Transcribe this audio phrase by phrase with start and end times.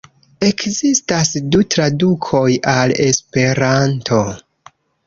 [0.45, 2.43] Ekzistas du tradukoj
[2.75, 4.27] al Esperanto.